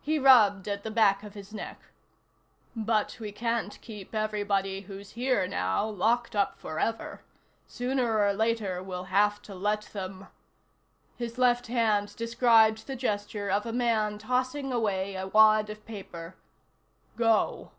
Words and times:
He 0.00 0.18
rubbed 0.18 0.66
at 0.66 0.82
the 0.82 0.90
back 0.90 1.22
of 1.22 1.34
his 1.34 1.54
neck. 1.54 1.80
"But 2.74 3.18
we 3.20 3.30
can't 3.30 3.80
keep 3.80 4.12
everybody 4.12 4.80
who's 4.80 5.12
here 5.12 5.46
now 5.46 5.86
locked 5.88 6.34
up 6.34 6.58
forever. 6.58 7.22
Sooner 7.68 8.18
or 8.18 8.32
later 8.32 8.82
we'll 8.82 9.04
have 9.04 9.40
to 9.42 9.54
let 9.54 9.82
them" 9.92 10.26
His 11.16 11.38
left 11.38 11.68
hand 11.68 12.16
described 12.16 12.88
the 12.88 12.96
gesture 12.96 13.50
of 13.50 13.64
a 13.64 13.72
man 13.72 14.18
tossing 14.18 14.72
away 14.72 15.14
a 15.14 15.28
wad 15.28 15.70
of 15.70 15.86
paper 15.86 16.34
"go." 17.16 17.70